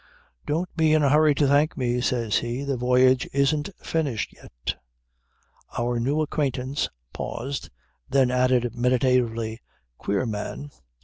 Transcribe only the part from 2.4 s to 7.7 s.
"The voyage isn't finished yet." Our new acquaintance paused,